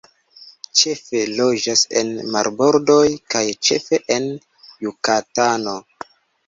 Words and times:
Ĉefe 0.79 1.21
loĝas 1.41 1.83
en 2.01 2.09
marbordoj 2.37 3.05
kaj 3.35 3.45
ĉefe 3.69 4.03
en 4.19 4.27
Jukatano. 4.89 5.81